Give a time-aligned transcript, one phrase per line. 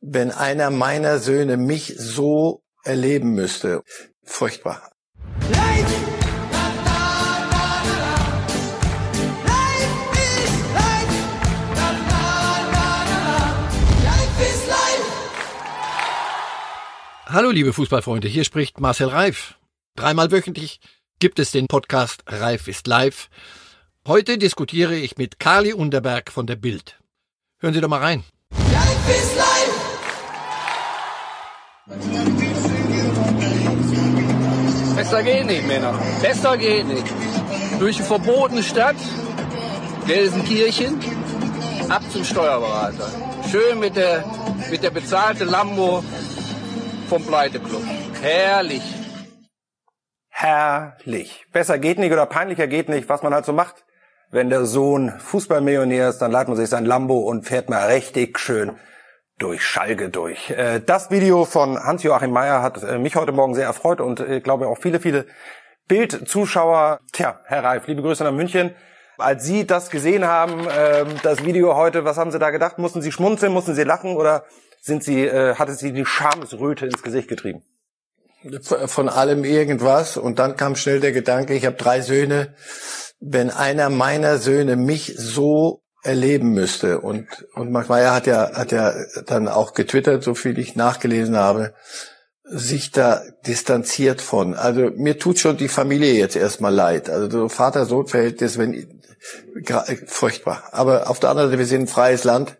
[0.00, 3.82] wenn einer meiner Söhne mich so erleben müsste.
[4.24, 4.90] Furchtbar.
[17.26, 19.54] Hallo liebe Fußballfreunde, hier spricht Marcel Reif.
[19.94, 20.80] Dreimal wöchentlich
[21.20, 23.28] gibt es den Podcast Reif ist live.
[24.04, 26.98] Heute diskutiere ich mit Kali Unterberg von der Bild.
[27.58, 28.24] Hören Sie doch mal rein.
[28.52, 29.59] Reif ist live!
[34.94, 35.98] Besser geht nicht, Männer.
[36.22, 37.06] Besser geht nicht.
[37.80, 38.94] Durch die verbotene Stadt,
[40.06, 41.00] Gelsenkirchen,
[41.88, 43.10] ab zum Steuerberater.
[43.50, 44.24] Schön mit der,
[44.70, 46.04] mit der bezahlten Lambo
[47.08, 47.82] vom Pleiteclub.
[48.22, 48.82] Herrlich.
[50.28, 51.46] Herrlich.
[51.52, 53.84] Besser geht nicht oder peinlicher geht nicht, was man halt so macht.
[54.30, 58.38] Wenn der Sohn Fußballmillionär ist, dann leiht man sich sein Lambo und fährt mal richtig
[58.38, 58.78] schön
[59.40, 60.50] durch Schalke durch.
[60.50, 64.44] Äh, das Video von Hans-Joachim Meyer hat äh, mich heute Morgen sehr erfreut und ich
[64.44, 65.26] glaube auch viele, viele
[65.88, 67.00] Bild-Zuschauer.
[67.12, 68.74] Tja, Herr Reif, liebe Grüße nach München.
[69.18, 72.78] Als Sie das gesehen haben, ähm, das Video heute, was haben Sie da gedacht?
[72.78, 74.44] Mussten Sie schmunzeln, mussten Sie lachen oder
[74.80, 77.62] sind Sie, äh, hatte Sie die Schamesröte ins Gesicht getrieben?
[78.62, 80.16] Von allem irgendwas.
[80.16, 82.54] Und dann kam schnell der Gedanke, ich habe drei Söhne.
[83.20, 88.72] Wenn einer meiner Söhne mich so erleben müsste und und Max Meyer hat ja hat
[88.72, 88.94] ja
[89.26, 91.74] dann auch getwittert, so viel ich nachgelesen habe,
[92.44, 94.54] sich da distanziert von.
[94.54, 97.08] Also mir tut schon die Familie jetzt erstmal leid.
[97.08, 99.00] Also so Vater-Sohn-Verhältnis, wenn
[100.06, 100.64] furchtbar.
[100.72, 102.56] Aber auf der anderen Seite, wir sind ein freies Land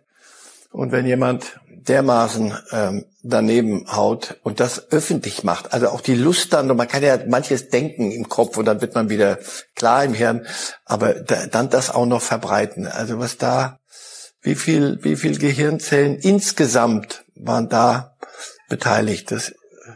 [0.71, 6.53] und wenn jemand dermaßen ähm, daneben haut und das öffentlich macht, also auch die Lust
[6.53, 9.39] dann, und man kann ja manches denken im Kopf und dann wird man wieder
[9.75, 10.45] klar im Hirn,
[10.85, 12.87] aber da, dann das auch noch verbreiten.
[12.87, 13.79] Also was da,
[14.41, 18.15] wie viel, wie viel Gehirnzellen insgesamt waren da
[18.69, 19.53] beteiligt, das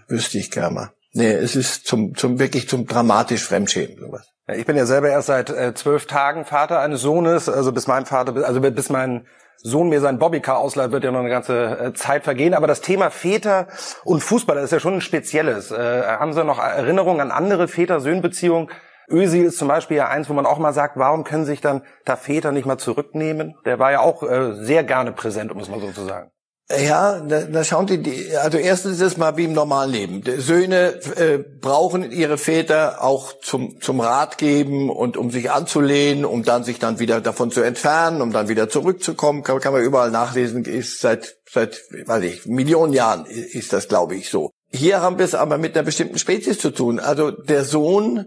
[0.08, 0.92] wüsste ich gerne mal.
[1.14, 4.28] Nee, es ist zum, zum wirklich zum dramatisch Fremdschämen sowas.
[4.48, 8.06] Ich bin ja selber erst seit äh, zwölf Tagen Vater eines Sohnes, also bis mein
[8.06, 9.26] Vater, also bis mein
[9.58, 12.54] Sohn mir sein Bobbycar ausleiht, wird ja noch eine ganze äh, Zeit vergehen.
[12.54, 13.68] Aber das Thema Väter
[14.04, 15.72] und Fußball, das ist ja schon ein spezielles.
[15.72, 18.70] Äh, haben Sie noch Erinnerungen an andere Väter-Söhn-Beziehungen?
[19.10, 21.84] Özil ist zum Beispiel ja eins, wo man auch mal sagt, warum können sich dann
[22.06, 23.56] da Väter nicht mal zurücknehmen?
[23.66, 26.32] Der war ja auch äh, sehr gerne präsent, um es mal so zu sagen.
[26.68, 30.24] Ja, da, da schauen die, also erstens ist es mal wie im normalen Leben.
[30.40, 36.42] Söhne äh, brauchen ihre Väter auch zum, zum Rat geben und um sich anzulehnen, um
[36.42, 39.44] dann sich dann wieder davon zu entfernen, um dann wieder zurückzukommen.
[39.44, 44.16] Kann, kann man überall nachlesen, ist seit, seit, weiß ich, Millionen Jahren ist das, glaube
[44.16, 44.50] ich, so.
[44.72, 47.00] Hier haben wir es aber mit einer bestimmten Spezies zu tun.
[47.00, 48.26] Also der Sohn,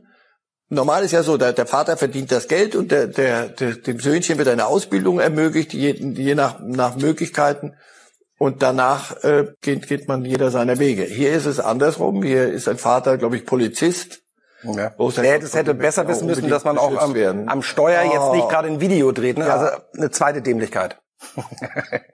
[0.69, 3.99] Normal ist ja so, der, der Vater verdient das Geld und der, der, der, dem
[3.99, 7.75] Söhnchen wird eine Ausbildung ermöglicht, je, je nach, nach Möglichkeiten
[8.39, 11.03] und danach äh, geht, geht man jeder seiner Wege.
[11.03, 12.23] Hier ist es andersrum.
[12.23, 14.23] Hier ist ein Vater, glaube ich, Polizist.
[14.63, 14.91] Ja.
[15.17, 17.15] Der das hätte besser wissen müssen, dass man auch am,
[17.49, 18.13] am Steuer oh.
[18.13, 19.39] jetzt nicht gerade ein Video dreht.
[19.39, 19.47] Ne?
[19.47, 19.57] Ja.
[19.57, 20.99] Also eine zweite Dämlichkeit.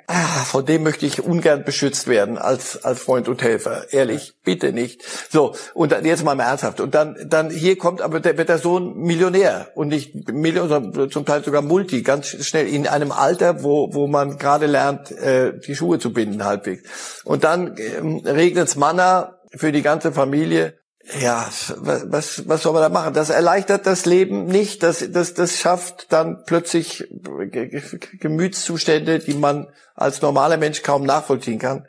[0.06, 3.92] Ah, von dem möchte ich ungern beschützt werden als als Freund und Helfer.
[3.92, 5.02] Ehrlich, bitte nicht.
[5.30, 6.80] So und dann jetzt mal ernsthaft.
[6.80, 11.10] Und dann dann hier kommt aber der, wird der Sohn Millionär und nicht Million, sondern
[11.10, 15.58] zum Teil sogar Multi, ganz schnell in einem Alter, wo wo man gerade lernt, äh,
[15.58, 17.22] die Schuhe zu binden halbwegs.
[17.24, 20.74] Und dann ähm, regnet's Manna für die ganze Familie
[21.20, 23.12] ja, was, was soll man da machen?
[23.12, 24.82] Das erleichtert das Leben nicht.
[24.82, 27.06] Das, das, das schafft dann plötzlich
[28.20, 31.86] Gemütszustände, die man als normaler Mensch kaum nachvollziehen kann.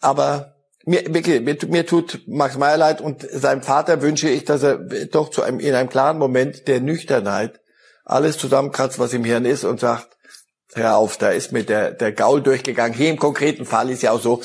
[0.00, 4.78] Aber mir, mir, mir tut Max Meyer leid und seinem Vater wünsche ich, dass er
[5.06, 7.60] doch zu einem, in einem klaren Moment der Nüchternheit
[8.04, 10.08] alles zusammenkratzt, was im Hirn ist und sagt,
[10.74, 12.96] Hör auf, da ist mir der, der Gaul durchgegangen.
[12.96, 14.40] Hier im konkreten Fall ist ja auch so,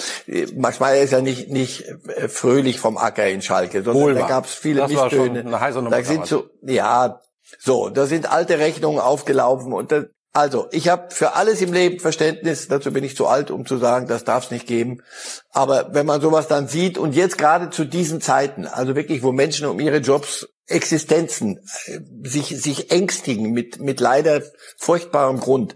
[0.56, 4.24] Max Meyer ist ja nicht, nicht äh, fröhlich vom Acker in Schalke, sondern Wohlbar.
[4.24, 5.44] da gab es viele das Misstöne.
[5.90, 7.22] da sind so, ja,
[7.60, 12.00] so, da sind alte Rechnungen aufgelaufen und das, also, ich habe für alles im Leben
[12.00, 15.02] Verständnis, dazu bin ich zu alt, um zu sagen, das darf es nicht geben.
[15.50, 19.32] Aber wenn man sowas dann sieht und jetzt gerade zu diesen Zeiten, also wirklich, wo
[19.32, 24.44] Menschen um ihre Jobs, Existenzen äh, sich, sich ängstigen mit, mit leider
[24.78, 25.76] furchtbarem Grund,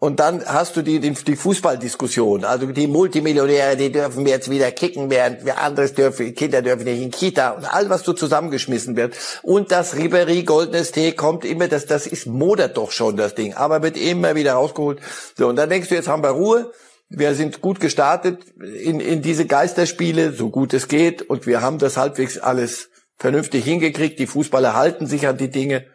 [0.00, 2.44] und dann hast du die, die, die Fußballdiskussion.
[2.44, 7.02] Also die Multimillionäre, die dürfen jetzt wieder kicken, während wir anderes dürfen, Kinder dürfen nicht
[7.02, 9.16] in Kita und all was so zusammengeschmissen wird.
[9.42, 13.54] Und das Ribery goldenes Tee kommt immer, das, das ist modert doch schon das Ding,
[13.54, 15.00] aber wird immer wieder rausgeholt.
[15.36, 16.70] So, und dann denkst du, jetzt haben wir Ruhe.
[17.08, 21.22] Wir sind gut gestartet in, in diese Geisterspiele, so gut es geht.
[21.22, 24.18] Und wir haben das halbwegs alles vernünftig hingekriegt.
[24.18, 25.86] Die Fußballer halten sich an die Dinge.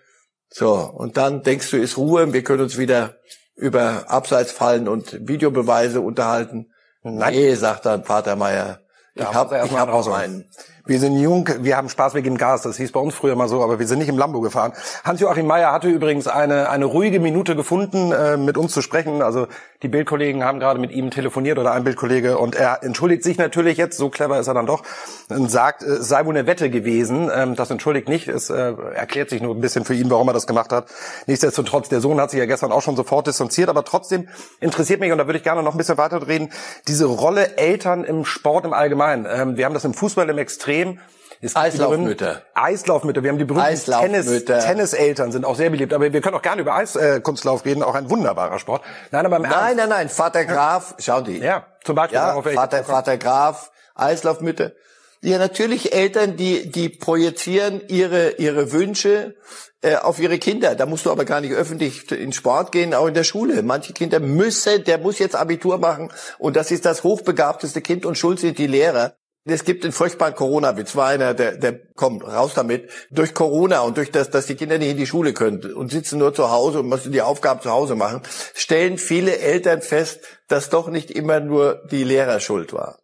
[0.50, 3.18] So, und dann denkst du, ist Ruhe, wir können uns wieder
[3.56, 6.72] über Abseitsfallen und Videobeweise unterhalten.
[7.02, 7.34] Nein.
[7.34, 8.80] Nee, sagt dann Vater Meier.
[9.16, 10.50] Ich habe ich hab raus einen.
[10.86, 12.64] Wir sind jung, wir haben Spaß, wir geben Gas.
[12.64, 14.74] Das hieß bei uns früher mal so, aber wir sind nicht im Lambo gefahren.
[15.06, 19.22] Hans-Joachim Meyer hatte übrigens eine, eine ruhige Minute gefunden, äh, mit uns zu sprechen.
[19.22, 19.48] Also
[19.82, 23.78] die Bildkollegen haben gerade mit ihm telefoniert oder ein Bildkollege und er entschuldigt sich natürlich
[23.78, 24.84] jetzt, so clever ist er dann doch,
[25.30, 27.32] und sagt, es sei wohl eine Wette gewesen.
[27.34, 30.34] Ähm, das entschuldigt nicht, es äh, erklärt sich nur ein bisschen für ihn, warum er
[30.34, 30.88] das gemacht hat.
[31.28, 34.28] Nichtsdestotrotz, der Sohn hat sich ja gestern auch schon sofort distanziert, aber trotzdem
[34.60, 36.52] interessiert mich, und da würde ich gerne noch ein bisschen weiter reden,
[36.90, 39.26] diese Rolle Eltern im Sport im Allgemeinen.
[39.30, 41.00] Ähm, wir haben das im Fußball im Extrem extrem.
[41.42, 42.42] Es Eislaufmütter.
[42.54, 43.22] Eislaufmütter.
[43.22, 45.94] Wir haben die berühmten Tennis, Tenniseltern sind auch sehr beliebt.
[45.94, 47.84] Aber wir können auch gerne über Eiskunstlauf äh, reden.
[47.84, 48.82] Auch ein wunderbarer Sport.
[49.12, 49.78] Nein, aber im Nein, Ernst.
[49.78, 50.10] nein, nein.
[50.10, 51.40] Vater Graf, schau die.
[51.40, 52.16] Ja, zum Beispiel.
[52.16, 54.72] Ja, Vater, Vater Graf, Eislaufmütter.
[55.20, 59.36] Ja, natürlich Eltern, die, die projizieren ihre, ihre Wünsche
[59.82, 60.76] äh, auf ihre Kinder.
[60.76, 63.64] Da musst du aber gar nicht öffentlich in Sport gehen, auch in der Schule.
[63.64, 66.10] Manche Kinder müssen, der muss jetzt Abitur machen
[66.40, 69.14] und das ist das hochbegabteste Kind und schuld sind die Lehrer.
[69.46, 72.90] Es gibt den furchtbaren Corona-Witz, war einer, der, der kommt raus damit.
[73.12, 76.18] Durch Corona und durch das, dass die Kinder nicht in die Schule können und sitzen
[76.20, 78.22] nur zu Hause und müssen die Aufgaben zu Hause machen,
[78.54, 83.00] stellen viele Eltern fest, dass doch nicht immer nur die Lehrer schuld war.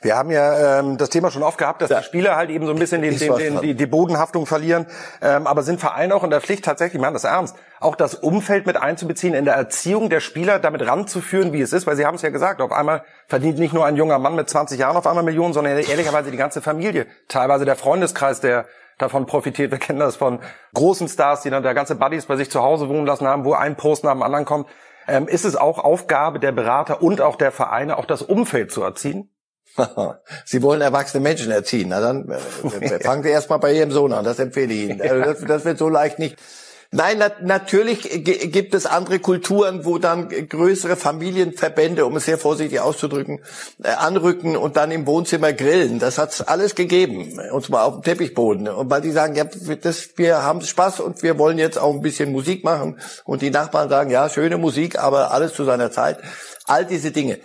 [0.00, 1.98] Wir haben ja ähm, das Thema schon oft gehabt, dass ja.
[1.98, 4.86] die Spieler halt eben so ein bisschen den, den, den, die, die Bodenhaftung verlieren.
[5.20, 8.66] Ähm, aber sind Vereine auch in der Pflicht tatsächlich, machen das ernst, auch das Umfeld
[8.66, 11.86] mit einzubeziehen, in der Erziehung der Spieler damit ranzuführen, wie es ist?
[11.86, 14.48] Weil Sie haben es ja gesagt, auf einmal verdient nicht nur ein junger Mann mit
[14.48, 17.06] 20 Jahren auf einmal Millionen, sondern ehrlicherweise die ganze Familie.
[17.28, 18.66] Teilweise der Freundeskreis, der
[18.98, 19.70] davon profitiert.
[19.70, 20.40] Wir kennen das von
[20.74, 23.54] großen Stars, die dann der ganze Buddies bei sich zu Hause wohnen lassen haben, wo
[23.54, 24.68] ein Post nach dem anderen kommt.
[25.08, 28.82] Ähm, ist es auch Aufgabe der Berater und auch der Vereine, auch das Umfeld zu
[28.82, 29.30] erziehen?
[30.44, 31.88] Sie wollen erwachsene Menschen erziehen.
[31.88, 34.24] Na dann äh, fangen Sie erstmal bei Ihrem Sohn an.
[34.24, 35.00] Das empfehle ich Ihnen.
[35.00, 36.36] Also das, das wird so leicht nicht.
[36.94, 42.80] Nein, na, natürlich gibt es andere Kulturen, wo dann größere Familienverbände, um es sehr vorsichtig
[42.80, 43.40] auszudrücken,
[43.82, 46.00] äh, anrücken und dann im Wohnzimmer grillen.
[46.00, 48.68] Das hat's alles gegeben, und zwar auf dem Teppichboden.
[48.68, 52.02] Und weil die sagen, ja, das, wir haben Spaß und wir wollen jetzt auch ein
[52.02, 52.98] bisschen Musik machen.
[53.24, 56.18] Und die Nachbarn sagen, ja, schöne Musik, aber alles zu seiner Zeit.
[56.66, 57.38] All diese Dinge.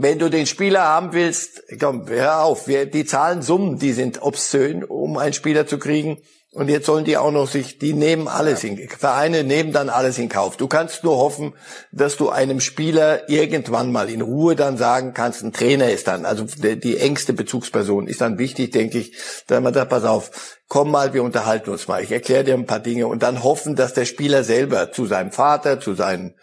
[0.00, 4.22] Wenn du den Spieler haben willst, komm, hör auf, wir, die zahlen Summen, die sind
[4.22, 6.18] obszön, um einen Spieler zu kriegen.
[6.52, 10.16] Und jetzt sollen die auch noch sich, die nehmen alles in, Vereine nehmen dann alles
[10.18, 10.56] in Kauf.
[10.56, 11.52] Du kannst nur hoffen,
[11.90, 16.26] dass du einem Spieler irgendwann mal in Ruhe dann sagen kannst, ein Trainer ist dann,
[16.26, 19.16] also die, die engste Bezugsperson ist dann wichtig, denke ich,
[19.48, 20.30] dass man sagt, pass auf,
[20.68, 23.74] komm mal, wir unterhalten uns mal, ich erkläre dir ein paar Dinge und dann hoffen,
[23.74, 26.34] dass der Spieler selber zu seinem Vater, zu seinen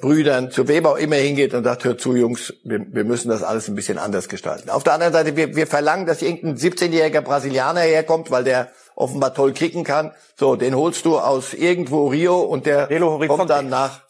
[0.00, 3.42] Brüdern, zu wem auch immer hingeht und sagt, hör zu, Jungs, wir, wir müssen das
[3.42, 4.70] alles ein bisschen anders gestalten.
[4.70, 9.34] Auf der anderen Seite, wir, wir verlangen, dass irgendein 17-jähriger Brasilianer herkommt, weil der offenbar
[9.34, 10.12] toll kicken kann.
[10.36, 12.88] So, den holst du aus irgendwo Rio und der
[13.28, 14.00] kommt dann nach,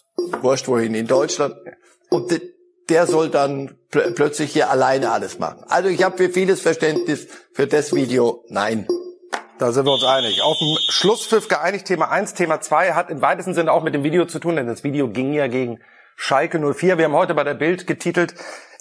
[0.40, 1.56] wurscht wohin, in Deutschland.
[2.08, 2.40] Und de,
[2.88, 5.64] der soll dann pl plötzlich hier alleine alles machen.
[5.68, 8.44] Also ich habe für vieles Verständnis für das Video.
[8.48, 8.86] Nein.
[9.58, 10.42] Da sind wir uns einig.
[10.42, 11.86] Auf dem Schlusspfiff geeinigt.
[11.86, 12.34] Thema 1.
[12.34, 15.08] Thema 2 hat im weitesten Sinne auch mit dem Video zu tun, denn das Video
[15.08, 15.80] ging ja gegen
[16.14, 16.98] Schalke 04.
[16.98, 18.34] Wir haben heute bei der Bild getitelt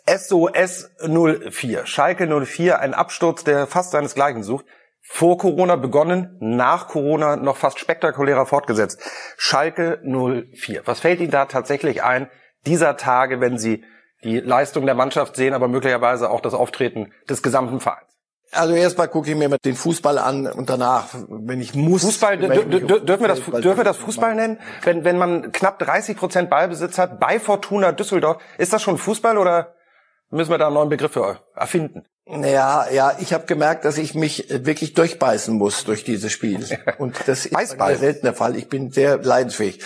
[0.06, 1.86] SOS 04.
[1.86, 4.66] Schalke 04, ein Absturz, der fast seinesgleichen sucht.
[5.02, 9.00] Vor Corona begonnen, nach Corona noch fast spektakulärer fortgesetzt.
[9.38, 10.82] Schalke 04.
[10.84, 12.30] Was fällt Ihnen da tatsächlich ein,
[12.66, 13.86] dieser Tage, wenn Sie
[14.26, 18.15] die Leistung der Mannschaft sehen, aber möglicherweise auch das Auftreten des gesamten Vereins?
[18.56, 22.04] Also erstmal gucke ich mir den Fußball an und danach, wenn ich muss.
[22.04, 24.60] Fußball, dürfen wir das, dürfen wir das Fußball nennen?
[24.84, 29.38] Wenn, wenn man knapp 30 Prozent Ballbesitz hat bei Fortuna Düsseldorf, ist das schon Fußball
[29.38, 29.76] oder
[30.30, 32.04] müssen wir da einen neuen Begriff für erfinden?
[32.28, 36.66] Ja, ja, ich habe gemerkt, dass ich mich wirklich durchbeißen muss durch dieses Spiel.
[36.98, 38.56] Und das ist ein seltener Fall.
[38.56, 39.80] Ich bin sehr leidensfähig.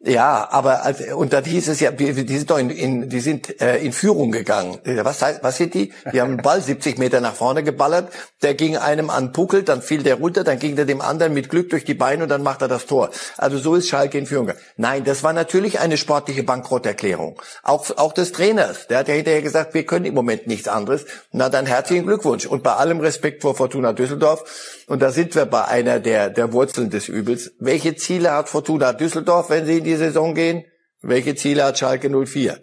[0.00, 3.62] Ja, aber also, und dann hieß es ja, die, sind doch in, in die sind
[3.62, 4.78] äh, in Führung gegangen.
[4.84, 5.90] Was heißt, was sind die?
[6.12, 8.12] Die haben einen Ball 70 Meter nach vorne geballert,
[8.42, 11.48] der ging einem an Puckel, dann fiel der runter, dann ging der dem anderen mit
[11.48, 13.08] Glück durch die Beine und dann macht er das Tor.
[13.38, 14.52] Also so ist Schalke in Führung.
[14.76, 17.40] Nein, das war natürlich eine sportliche Bankrotterklärung.
[17.62, 21.06] Auch auch des Trainers, der hat ja hinterher gesagt, wir können im Moment nichts anderes.
[21.32, 24.44] Na dann herzlichen Glückwunsch und bei allem Respekt vor Fortuna Düsseldorf
[24.86, 27.52] und da sind wir bei einer der der Wurzeln des Übels.
[27.58, 30.64] Welche Ziele hat Fortuna Düsseldorf, wenn sie die Saison gehen?
[31.02, 32.60] Welche Ziele hat Schalke 04?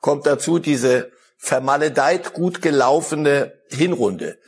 [0.00, 4.38] Kommt dazu diese vermaledeit gut gelaufene Hinrunde.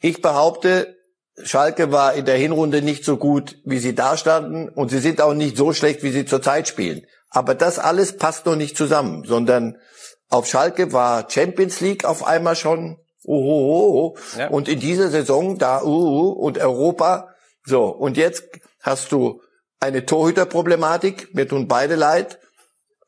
[0.00, 0.96] Ich behaupte,
[1.42, 5.34] Schalke war in der Hinrunde nicht so gut, wie sie dastanden und sie sind auch
[5.34, 7.06] nicht so schlecht, wie sie zurzeit spielen.
[7.30, 9.76] Aber das alles passt noch nicht zusammen, sondern
[10.28, 12.98] auf Schalke war Champions League auf einmal schon
[13.36, 14.48] oh, ja.
[14.48, 17.28] und in dieser Saison da uh, und Europa
[17.64, 18.44] so und jetzt
[18.80, 19.42] hast du
[19.80, 22.38] eine Torhüterproblematik, mir tun beide leid.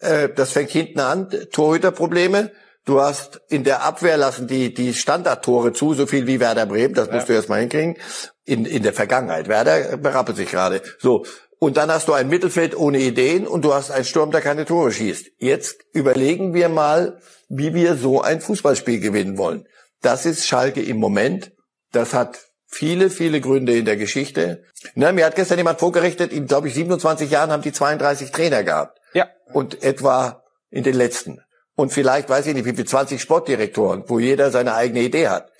[0.00, 2.52] äh, das fängt hinten an, Torhüterprobleme.
[2.84, 6.94] Du hast in der Abwehr lassen die, die Standardtore zu, so viel wie Werder Bremen,
[6.94, 7.96] das musst du erst mal hinkriegen.
[8.44, 9.48] In, in der Vergangenheit.
[9.48, 10.82] Werder berappelt sich gerade.
[10.98, 11.24] So.
[11.58, 14.64] Und dann hast du ein Mittelfeld ohne Ideen und du hast einen Sturm, der keine
[14.64, 15.32] Tore schießt.
[15.38, 19.68] Jetzt überlegen wir mal, wie wir so ein Fußballspiel gewinnen wollen.
[20.02, 21.52] Das ist Schalke im Moment.
[21.92, 24.64] Das hat viele, viele Gründe in der Geschichte.
[24.94, 28.62] Ne, mir hat gestern jemand vorgerechnet, in, glaube ich, 27 Jahren haben die 32 Trainer
[28.62, 28.98] gehabt.
[29.12, 29.28] Ja.
[29.52, 31.40] Und etwa in den letzten.
[31.74, 35.50] Und vielleicht, weiß ich nicht, wie viel 20 Sportdirektoren, wo jeder seine eigene Idee hat.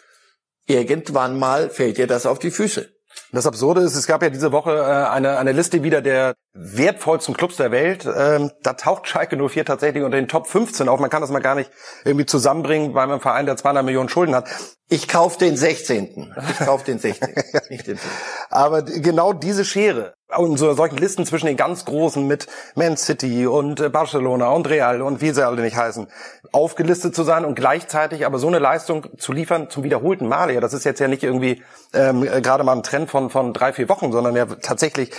[0.67, 2.91] Irgendwann mal fällt dir das auf die Füße.
[3.33, 7.37] Das Absurde ist, es gab ja diese Woche äh, eine, eine Liste wieder der wertvollsten
[7.37, 8.07] Clubs der Welt.
[8.07, 10.99] Ähm, da taucht Schalke 04 tatsächlich unter den Top 15 auf.
[10.99, 11.71] Man kann das mal gar nicht
[12.05, 14.49] irgendwie zusammenbringen, weil man einen Verein, der 200 Millionen Schulden hat.
[14.89, 16.35] Ich kauf den 16.
[16.51, 17.29] Ich kauf den 16.
[17.71, 18.11] nicht den 15.
[18.51, 23.47] Aber genau diese Schere und so solchen Listen zwischen den ganz Großen mit Man City
[23.47, 26.07] und äh, Barcelona und Real und wie sie alle nicht heißen,
[26.53, 30.55] aufgelistet zu sein und gleichzeitig aber so eine Leistung zu liefern zum wiederholten Male.
[30.55, 33.73] Ja, das ist jetzt ja nicht irgendwie ähm, gerade mal ein Trend von, von drei,
[33.73, 35.13] vier Wochen, sondern ja tatsächlich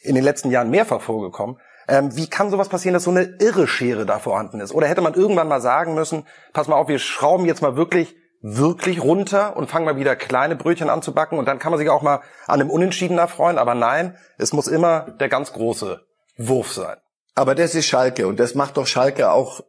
[0.00, 1.58] in den letzten Jahren mehrfach vorgekommen.
[1.88, 4.72] Ähm, wie kann sowas passieren, dass so eine irre Schere da vorhanden ist?
[4.72, 8.16] Oder hätte man irgendwann mal sagen müssen, pass mal auf, wir schrauben jetzt mal wirklich
[8.48, 11.80] wirklich runter und fangen mal wieder kleine Brötchen an zu backen und dann kann man
[11.80, 13.58] sich auch mal an einem Unentschieden erfreuen.
[13.58, 16.00] Aber nein, es muss immer der ganz große
[16.36, 16.96] Wurf sein.
[17.34, 19.62] Aber das ist Schalke und das macht doch Schalke auch,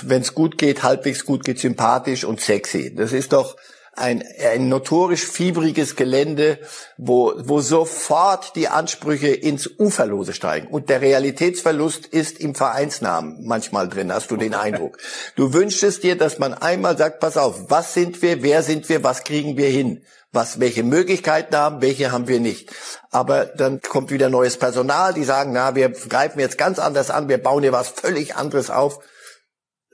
[0.00, 2.94] wenn es gut geht, halbwegs gut geht, sympathisch und sexy.
[2.94, 3.56] Das ist doch
[3.96, 4.22] ein,
[4.52, 6.58] ein notorisch fiebriges Gelände,
[6.98, 10.68] wo, wo sofort die Ansprüche ins Uferlose steigen.
[10.68, 14.98] Und der Realitätsverlust ist im Vereinsnamen manchmal drin, hast du den Eindruck.
[15.34, 19.02] Du wünschst dir, dass man einmal sagt, pass auf, was sind wir, wer sind wir,
[19.02, 20.04] was kriegen wir hin?
[20.32, 22.70] Was, welche Möglichkeiten haben, welche haben wir nicht.
[23.10, 27.30] Aber dann kommt wieder neues Personal, die sagen, na, wir greifen jetzt ganz anders an,
[27.30, 29.00] wir bauen hier was völlig anderes auf.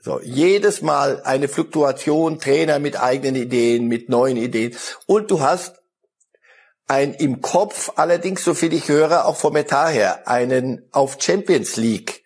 [0.05, 4.75] So, jedes Mal eine Fluktuation, Trainer mit eigenen Ideen, mit neuen Ideen.
[5.05, 5.81] Und du hast
[6.89, 11.77] ein im Kopf, allerdings, so viel ich höre, auch vom Etat her, einen auf Champions
[11.77, 12.25] League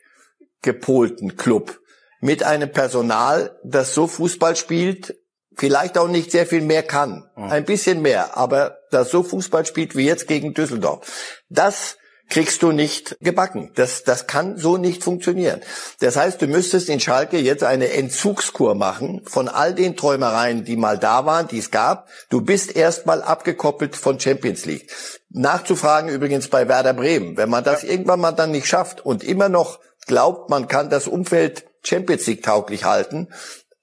[0.64, 1.80] gepolten Club
[2.20, 5.16] mit einem Personal, das so Fußball spielt,
[5.56, 7.30] vielleicht auch nicht sehr viel mehr kann.
[7.36, 11.44] Ein bisschen mehr, aber das so Fußball spielt wie jetzt gegen Düsseldorf.
[11.50, 11.98] Das
[12.30, 13.72] kriegst du nicht gebacken.
[13.76, 15.62] Das, das kann so nicht funktionieren.
[16.00, 20.76] Das heißt, du müsstest in Schalke jetzt eine Entzugskur machen von all den Träumereien, die
[20.76, 22.10] mal da waren, die es gab.
[22.30, 24.92] Du bist erstmal abgekoppelt von Champions League.
[25.30, 27.38] Nachzufragen übrigens bei Werder Bremen.
[27.38, 27.90] Wenn man das ja.
[27.90, 32.44] irgendwann mal dann nicht schafft und immer noch glaubt, man kann das Umfeld Champions League
[32.44, 33.30] tauglich halten,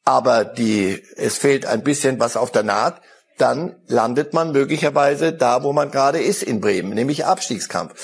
[0.04, 3.00] aber die, es fehlt ein bisschen was auf der Naht,
[3.38, 7.94] dann landet man möglicherweise da, wo man gerade ist in Bremen, nämlich Abstiegskampf.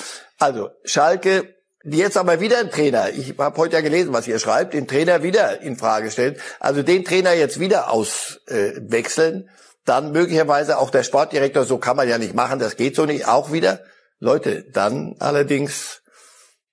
[0.41, 4.39] Also Schalke, die jetzt aber wieder einen Trainer, ich habe heute ja gelesen, was ihr
[4.39, 9.51] schreibt, den Trainer wieder in Frage stellen, also den Trainer jetzt wieder auswechseln, äh,
[9.85, 13.27] dann möglicherweise auch der Sportdirektor, so kann man ja nicht machen, das geht so nicht,
[13.27, 13.81] auch wieder.
[14.19, 16.01] Leute, dann allerdings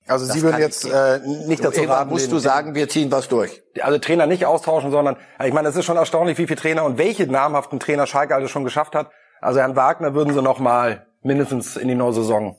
[0.06, 3.62] also Sie würden jetzt äh, nicht dazu raten, musst du sagen, wir ziehen was durch.
[3.82, 6.96] Also Trainer nicht austauschen, sondern ich meine, es ist schon erstaunlich, wie viele Trainer und
[6.96, 9.10] welche namhaften Trainer Schalke alles schon geschafft hat.
[9.42, 12.56] Also Herrn Wagner würden Sie noch mal mindestens in die neue Saison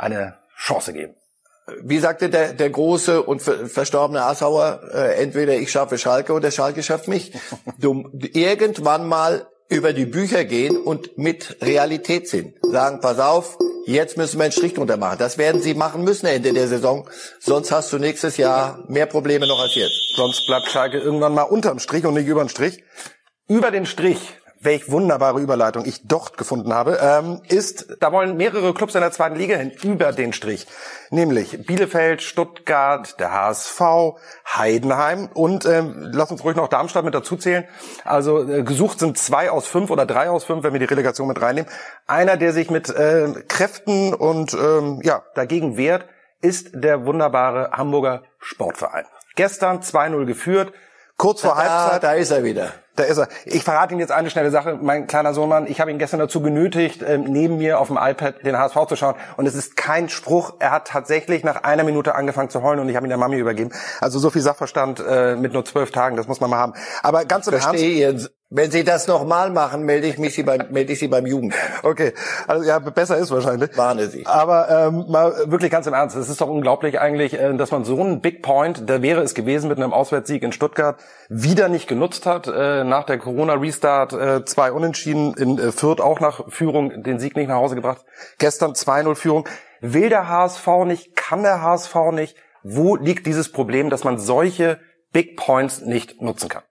[0.00, 1.14] eine Chance geben.
[1.82, 6.82] Wie sagte der, der große und verstorbene Assauer, äh, entweder ich schaffe Schalke oder Schalke
[6.82, 7.32] schafft mich.
[7.78, 12.54] Du irgendwann mal über die Bücher gehen und mit Realität sind.
[12.62, 15.18] Sagen, pass auf, jetzt müssen wir einen Strich drunter machen.
[15.18, 17.08] Das werden sie machen müssen Ende der Saison.
[17.38, 20.16] Sonst hast du nächstes Jahr mehr Probleme noch als jetzt.
[20.16, 22.82] Sonst bleibt Schalke irgendwann mal unterm Strich und nicht überm Strich.
[23.46, 24.18] Über den Strich
[24.62, 29.10] welch wunderbare Überleitung ich dort gefunden habe, ähm, ist, da wollen mehrere Clubs in der
[29.10, 30.66] zweiten Liga hin über den Strich.
[31.08, 33.80] Nämlich Bielefeld, Stuttgart, der HSV,
[34.46, 37.64] Heidenheim und ähm, lass uns ruhig noch Darmstadt mit dazu zählen.
[38.04, 41.28] Also äh, gesucht sind zwei aus fünf oder drei aus fünf, wenn wir die Relegation
[41.28, 41.70] mit reinnehmen.
[42.06, 46.04] Einer, der sich mit äh, Kräften und ähm, ja dagegen wehrt,
[46.42, 49.06] ist der wunderbare Hamburger Sportverein.
[49.36, 50.72] Gestern 2-0 geführt,
[51.16, 52.02] kurz vor Halbzeit.
[52.02, 52.72] Da ist er wieder.
[52.96, 53.28] Da ist er.
[53.44, 54.78] Ich verrate Ihnen jetzt eine schnelle Sache.
[54.80, 58.44] Mein kleiner Sohnmann, ich habe ihn gestern dazu genötigt, ähm, neben mir auf dem iPad
[58.44, 59.14] den HSV zu schauen.
[59.36, 60.54] Und es ist kein Spruch.
[60.58, 63.36] Er hat tatsächlich nach einer Minute angefangen zu heulen und ich habe ihn der Mami
[63.36, 63.70] übergeben.
[64.00, 66.74] Also so viel Sachverstand äh, mit nur zwölf Tagen, das muss man mal haben.
[67.02, 68.30] Aber ganz im Verstehe Ernst.
[68.52, 71.54] Wenn Sie das nochmal machen, melde ich mich Sie beim, melde ich Sie beim Jugend.
[71.84, 72.12] Okay,
[72.48, 73.78] also ja, besser ist wahrscheinlich.
[73.78, 74.26] Warne Sie.
[74.26, 77.84] Aber ähm, mal wirklich ganz im Ernst, es ist doch unglaublich eigentlich, äh, dass man
[77.84, 81.86] so einen Big Point, da wäre es gewesen mit einem Auswärtssieg in Stuttgart, wieder nicht
[81.86, 82.48] genutzt hat.
[82.48, 87.36] Äh, nach der Corona-Restart äh, zwei Unentschieden, in äh, Fürth auch nach Führung den Sieg
[87.36, 88.04] nicht nach Hause gebracht.
[88.38, 89.48] Gestern 2-0 Führung.
[89.80, 94.80] Will der HSV nicht, kann der HSV nicht, Wo liegt dieses Problem, dass man solche
[95.12, 96.62] Big Points nicht nutzen kann?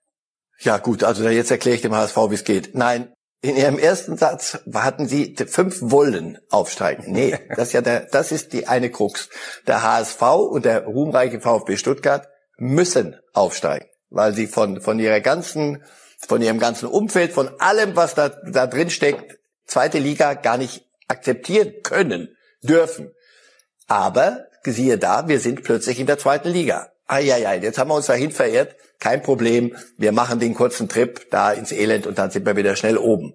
[0.59, 2.75] Ja gut, also jetzt erkläre ich dem HSV, wie es geht.
[2.75, 7.11] Nein, in Ihrem ersten Satz hatten Sie fünf wollen aufsteigen.
[7.11, 9.29] Nee, das ist ja der, das ist die eine Krux.
[9.67, 15.83] Der HSV und der ruhmreiche VfB Stuttgart müssen aufsteigen, weil sie von, von ihrer ganzen,
[16.17, 20.85] von ihrem ganzen Umfeld, von allem, was da, da drin steckt, zweite Liga gar nicht
[21.07, 23.11] akzeptieren können, dürfen.
[23.87, 26.91] Aber, siehe da, wir sind plötzlich in der zweiten Liga.
[27.07, 28.75] Eieiei, jetzt haben wir uns dahin verirrt.
[28.99, 29.75] Kein Problem.
[29.97, 33.33] Wir machen den kurzen Trip da ins Elend und dann sind wir wieder schnell oben.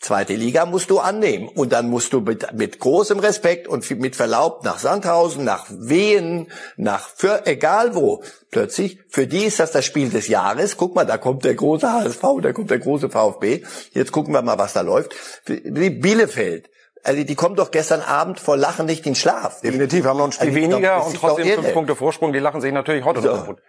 [0.00, 1.48] Zweite Liga musst du annehmen.
[1.48, 6.50] Und dann musst du mit, mit großem Respekt und mit Verlaub nach Sandhausen, nach Wehen,
[6.76, 8.22] nach für egal wo.
[8.50, 10.78] Plötzlich, für die ist das das Spiel des Jahres.
[10.78, 13.62] Guck mal, da kommt der große HSV, da kommt der große VfB.
[13.92, 15.14] Jetzt gucken wir mal, was da läuft.
[15.46, 16.70] Die Bielefeld.
[17.02, 19.60] Also die kommen doch gestern Abend vor Lachen nicht in Schlaf.
[19.60, 22.32] Definitiv, haben noch ein Spiel also weniger doch, und trotzdem fünf Punkte Vorsprung.
[22.32, 23.28] Die lachen sich natürlich heute so.
[23.28, 23.62] noch kaputt.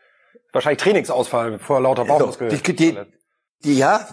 [0.53, 2.51] Wahrscheinlich Trainingsausfall vor lauter Bauchmuskel.
[2.51, 2.99] So, die, die, die,
[3.63, 4.07] ja,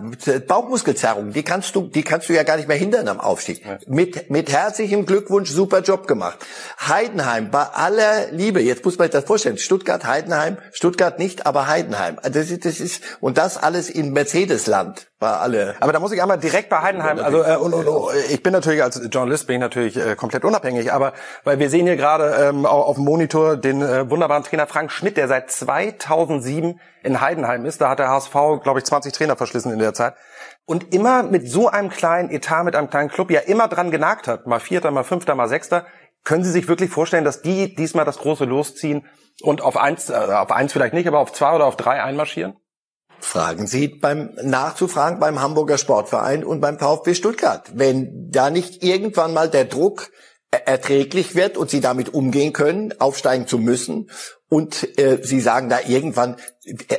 [0.46, 3.64] Bauchmuskelzerrung, die kannst du, die kannst du ja gar nicht mehr hindern am Aufstieg.
[3.64, 3.78] Ja.
[3.86, 6.38] Mit, mit herzlichem Glückwunsch, super Job gemacht.
[6.86, 11.66] Heidenheim, bei aller Liebe, jetzt muss man sich das vorstellen, Stuttgart, Heidenheim, Stuttgart nicht, aber
[11.66, 12.18] Heidenheim.
[12.22, 15.74] Das ist, das ist, und das alles in Mercedesland war alle.
[15.80, 18.52] Aber da muss ich einmal direkt bei Heidenheim, also äh, und, und, und, ich bin
[18.52, 21.12] natürlich als Journalist bin ich natürlich äh, komplett unabhängig, aber
[21.44, 25.16] weil wir sehen hier gerade ähm, auf dem Monitor den äh, wunderbaren Trainer Frank Schmidt,
[25.16, 27.80] der seit 2007 in Heidenheim ist.
[27.80, 30.14] Da hat der HSV, glaube ich, 20 Trainer verschlissen in der Zeit
[30.66, 34.28] und immer mit so einem kleinen Etat, mit einem kleinen Club ja immer dran genagt
[34.28, 35.86] hat, mal Vierter, mal Fünfter, mal Sechster.
[36.24, 39.06] Können Sie sich wirklich vorstellen, dass die diesmal das große losziehen
[39.40, 42.56] und auf eins, äh, auf eins vielleicht nicht, aber auf zwei oder auf drei einmarschieren?
[43.20, 47.70] Fragen Sie beim nachzufragen beim Hamburger Sportverein und beim VfB Stuttgart.
[47.74, 50.10] Wenn da nicht irgendwann mal der Druck
[50.50, 54.08] erträglich wird und sie damit umgehen können, aufsteigen zu müssen
[54.48, 56.36] und äh, sie sagen da irgendwann,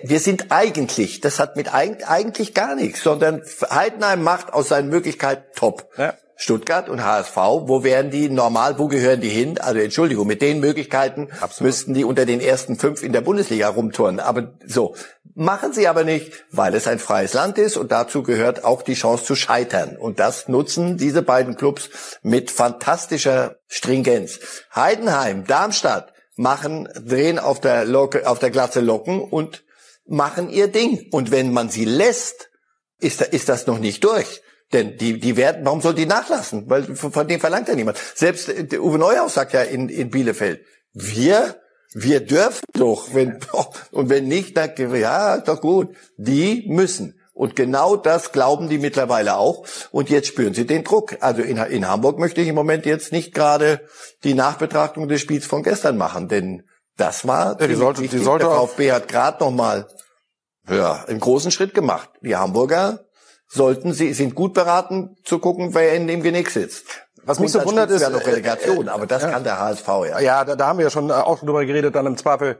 [0.03, 5.43] wir sind eigentlich, das hat mit eigentlich gar nichts, sondern Heidenheim macht aus seinen Möglichkeiten
[5.55, 5.89] top.
[5.97, 6.13] Ja.
[6.41, 9.59] Stuttgart und HSV, wo wären die normal, wo gehören die hin?
[9.59, 11.67] Also Entschuldigung, mit den Möglichkeiten Absolut.
[11.67, 14.21] müssten die unter den ersten fünf in der Bundesliga rumturnen.
[14.21, 14.95] Aber so,
[15.35, 18.93] machen sie aber nicht, weil es ein freies Land ist und dazu gehört auch die
[18.93, 19.97] Chance zu scheitern.
[19.97, 21.89] Und das nutzen diese beiden Clubs
[22.21, 24.39] mit fantastischer Stringenz.
[24.73, 29.63] Heidenheim, Darmstadt machen, drehen auf der, Locke, auf der Glatze Locken und
[30.07, 31.07] machen ihr Ding.
[31.11, 32.49] Und wenn man sie lässt,
[32.99, 34.41] ist, ist das noch nicht durch.
[34.71, 36.69] Denn die, die werden, warum soll die nachlassen?
[36.69, 37.97] Weil von dem verlangt ja niemand.
[38.15, 41.59] Selbst äh, Uwe Neuhaus sagt ja in, in Bielefeld, wir,
[41.93, 43.39] wir dürfen doch, wenn,
[43.91, 45.95] und wenn nicht, dann, ja, doch gut.
[46.17, 47.18] Die müssen.
[47.39, 49.63] Und genau das glauben die mittlerweile auch.
[49.91, 51.15] Und jetzt spüren sie den Druck.
[51.21, 53.79] Also in, in Hamburg möchte ich im Moment jetzt nicht gerade
[54.25, 56.63] die Nachbetrachtung des Spiels von gestern machen, denn
[56.97, 59.87] das war ja, die sollte, die sollte der VfB hat gerade noch mal
[60.69, 62.09] ja, einen großen Schritt gemacht.
[62.19, 63.05] Die Hamburger
[63.47, 67.07] sollten sie sind gut beraten zu gucken, wer in dem Genick sitzt.
[67.23, 69.31] Was mich so wundert ist, ja noch Relegation, äh, aber das ja.
[69.31, 70.19] kann der HSV ja.
[70.19, 72.59] Ja, da, da haben wir ja schon äh, auch drüber geredet, dann im Zweifel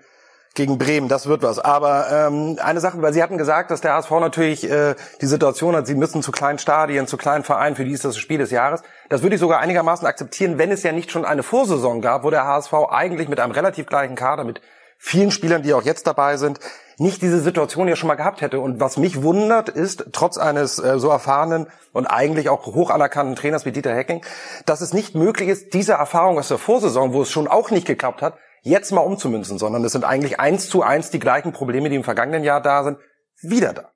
[0.56, 1.60] gegen Bremen, das wird was.
[1.60, 5.76] Aber ähm, eine Sache, weil Sie hatten gesagt, dass der HSV natürlich äh, die Situation
[5.76, 8.52] hat, Sie müssen zu kleinen Stadien, zu kleinen Vereinen, für die ist das, Spiel des
[8.52, 8.82] Jahres.
[9.10, 12.30] Das würde ich sogar einigermaßen akzeptieren, wenn es ja nicht schon eine Vorsaison gab, wo
[12.30, 14.62] der HSV eigentlich mit einem relativ gleichen Kader, mit
[14.98, 16.60] vielen Spielern, die auch jetzt dabei sind,
[16.98, 18.60] nicht diese Situation ja schon mal gehabt hätte.
[18.60, 23.36] Und was mich wundert, ist, trotz eines äh, so erfahrenen und eigentlich auch hoch anerkannten
[23.36, 24.26] Trainers wie Dieter Hecking,
[24.66, 27.88] dass es nicht möglich ist, diese Erfahrung aus der Vorsaison, wo es schon auch nicht
[27.88, 31.90] geklappt hat, jetzt mal umzumünzen, sondern es sind eigentlich eins zu eins die gleichen Probleme,
[31.90, 32.98] die im vergangenen Jahr da sind,
[33.42, 33.92] wieder da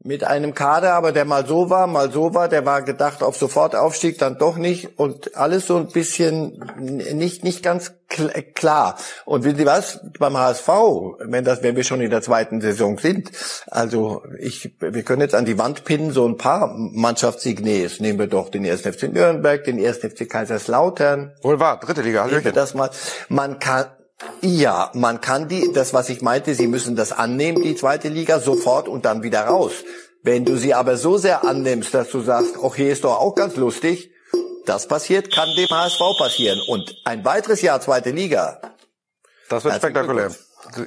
[0.00, 3.36] mit einem Kader, aber der mal so war, mal so war, der war gedacht auf
[3.36, 7.94] Sofortaufstieg, dann doch nicht und alles so ein bisschen nicht nicht ganz
[8.54, 8.96] klar.
[9.24, 10.00] Und wissen Sie was?
[10.18, 10.68] Beim HSV,
[11.18, 13.32] wenn das, wenn wir schon in der zweiten Saison sind,
[13.66, 17.98] also ich, wir können jetzt an die Wand pinnen so ein paar Mannschaftssignes.
[17.98, 18.82] Nehmen wir doch den 1.
[18.82, 19.98] FC Nürnberg, den 1.
[19.98, 21.34] FC Kaiserslautern.
[21.42, 22.24] Wohl wahr, dritte Liga.
[22.26, 22.90] Nehmen wir das mal.
[23.28, 23.86] Man kann
[24.40, 28.40] ja, man kann die, das was ich meinte, Sie müssen das annehmen, die zweite Liga,
[28.40, 29.84] sofort und dann wieder raus.
[30.22, 33.56] Wenn du sie aber so sehr annimmst, dass du sagst, okay, ist doch auch ganz
[33.56, 34.10] lustig,
[34.66, 36.60] das passiert, kann dem HSV passieren.
[36.68, 38.60] Und ein weiteres Jahr zweite Liga.
[39.48, 40.30] Das wird spektakulär.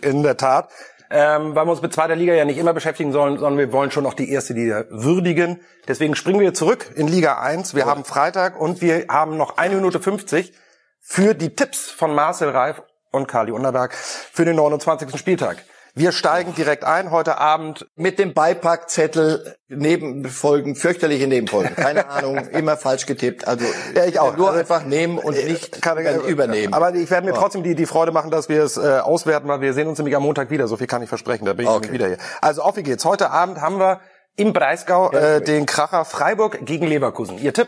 [0.02, 0.70] In der Tat.
[1.10, 3.92] Ähm, weil wir uns mit zweiter Liga ja nicht immer beschäftigen sollen, sondern wir wollen
[3.92, 5.60] schon noch die erste Liga würdigen.
[5.88, 7.74] Deswegen springen wir zurück in Liga 1.
[7.76, 7.88] Wir oh.
[7.88, 10.54] haben Freitag und wir haben noch eine Minute 50
[11.00, 15.18] für die Tipps von Marcel Reif und Kali Unterberg für den 29.
[15.20, 15.58] Spieltag.
[15.94, 17.86] Wir steigen direkt ein heute Abend.
[17.96, 21.76] Mit dem Beipackzettel Nebenfolgen, fürchterliche Nebenfolgen.
[21.76, 23.46] Keine Ahnung, immer falsch getippt.
[23.46, 24.38] Also Ja, ich auch.
[24.38, 26.74] nur Also, einfach nehmen und nicht Kann, dann übernehmen.
[26.74, 29.60] Aber ich werde mir trotzdem die, die Freude machen, dass wir es äh, auswerten, weil
[29.60, 30.68] wir sehen uns nämlich am Montag wieder.
[30.70, 31.44] So viel kann ich versprechen.
[31.44, 31.92] Da bin ich Okay.
[31.92, 32.18] wieder hier.
[32.40, 33.04] Also auf wie geht's.
[33.04, 34.00] Heute Abend haben wir
[34.38, 37.38] im Breisgau äh, den Kracher Freiburg gegen Leverkusen.
[37.38, 37.68] Ihr Tipp?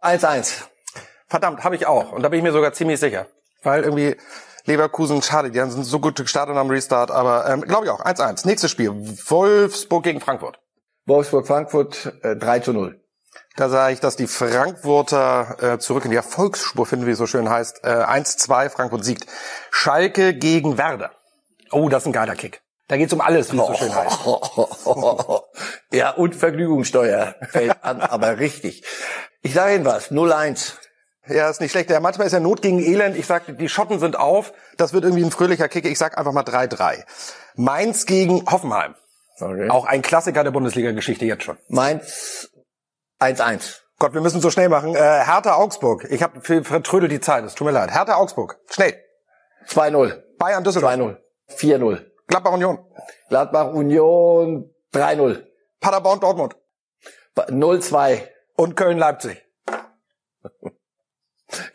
[0.00, 0.54] 1-1.
[1.28, 2.12] Verdammt, habe ich auch.
[2.12, 3.26] Und da bin ich mir sogar ziemlich sicher.
[3.62, 4.16] Weil irgendwie
[4.64, 8.04] Leverkusen, schade, die sind so gut gestartet am Restart, aber ähm, glaube ich auch.
[8.04, 8.46] 1-1.
[8.46, 8.90] Nächstes Spiel.
[8.92, 10.60] Wolfsburg gegen Frankfurt.
[11.06, 13.00] Wolfsburg-Frankfurt äh, 3 zu 0.
[13.56, 17.26] Da sage ich, dass die Frankfurter äh, zurück in die Erfolgsspur finden, wie es so
[17.26, 17.84] schön heißt.
[17.84, 19.26] Äh, 1-2, Frankfurt siegt.
[19.70, 21.10] Schalke gegen Werder.
[21.70, 22.62] Oh, das ist ein geiler Kick.
[22.88, 24.20] Da geht's um alles, wie es so schön heißt.
[25.92, 28.84] ja, und Vergnügungssteuer fällt an, aber richtig.
[29.40, 30.74] Ich sage Ihnen was, 0-1.
[31.28, 31.88] Ja, ist nicht schlecht.
[31.90, 33.16] Ja, manchmal ist ja Not gegen Elend.
[33.16, 34.52] Ich sag, die Schotten sind auf.
[34.76, 35.84] Das wird irgendwie ein fröhlicher Kick.
[35.84, 37.04] Ich sag einfach mal 3-3.
[37.54, 38.94] Mainz gegen Hoffenheim.
[39.38, 39.70] Okay.
[39.70, 41.58] Auch ein Klassiker der Bundesliga-Geschichte jetzt schon.
[41.68, 42.50] Mainz
[43.20, 43.78] 1-1.
[43.98, 44.96] Gott, wir müssen so schnell machen.
[44.96, 46.06] Äh, Hertha Augsburg.
[46.10, 47.44] Ich habe vertrödelt die Zeit.
[47.44, 47.92] Es tut mir leid.
[47.92, 48.58] Hertha Augsburg.
[48.68, 48.94] Schnell.
[49.68, 50.20] 2-0.
[50.38, 50.92] Bayern Düsseldorf.
[50.92, 51.16] 2-0.
[51.50, 52.04] 4-0.
[52.26, 52.84] Gladbach Union.
[53.28, 55.44] Gladbach Union 3-0.
[55.80, 56.56] Paderborn Dortmund.
[57.36, 58.22] 0-2.
[58.56, 59.40] Und Köln Leipzig.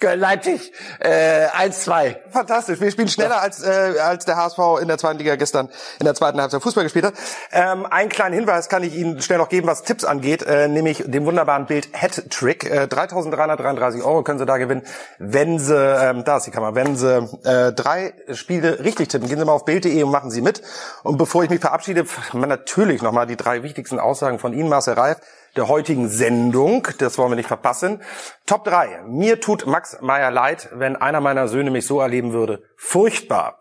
[0.02, 2.18] Leipzig äh, 1-2.
[2.32, 2.80] Fantastisch.
[2.80, 6.16] Wir spielen schneller als, äh, als der HSV in der zweiten Liga gestern in der
[6.16, 7.14] zweiten Halbzeit Fußball gespielt hat.
[7.52, 11.04] Ähm, einen kleinen Hinweis kann ich Ihnen schnell noch geben, was Tipps angeht, äh, nämlich
[11.06, 12.70] dem wunderbaren Bild Hat Trick.
[12.70, 14.84] Äh, 3.333 Euro können Sie da gewinnen,
[15.20, 19.28] wenn Sie, ähm, da ist die Kamera, wenn Sie äh, drei Spiele richtig tippen.
[19.28, 20.62] Gehen Sie mal auf Bild.de und machen Sie mit.
[21.04, 25.18] Und bevor ich mich verabschiede, natürlich nochmal die drei wichtigsten Aussagen von Ihnen, Marcel Reif
[25.58, 26.88] der heutigen Sendung.
[27.00, 28.02] Das wollen wir nicht verpassen.
[28.46, 29.04] Top 3.
[29.08, 32.64] Mir tut Max Meyer leid, wenn einer meiner Söhne mich so erleben würde.
[32.76, 33.60] Furchtbar.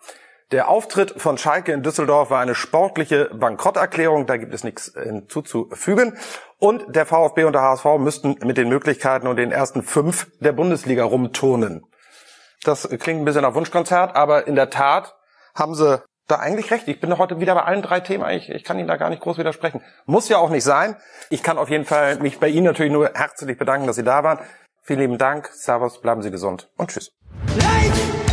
[0.52, 6.16] Der Auftritt von Schalke in Düsseldorf war eine sportliche Bankrotterklärung, da gibt es nichts hinzuzufügen.
[6.59, 10.52] Und der VfB und der HSV müssten mit den Möglichkeiten und den ersten fünf der
[10.52, 11.85] Bundesliga rumturnen.
[12.62, 15.16] Das klingt ein bisschen nach Wunschkonzert, aber in der Tat
[15.54, 16.88] haben sie da eigentlich recht.
[16.88, 18.28] Ich bin heute wieder bei allen drei Themen.
[18.30, 19.82] Ich, ich kann Ihnen da gar nicht groß widersprechen.
[20.06, 20.96] Muss ja auch nicht sein.
[21.30, 24.24] Ich kann auf jeden Fall mich bei Ihnen natürlich nur herzlich bedanken, dass Sie da
[24.24, 24.40] waren.
[24.82, 25.48] Vielen lieben Dank.
[25.52, 27.12] Servus, bleiben Sie gesund und tschüss.
[27.58, 28.25] Life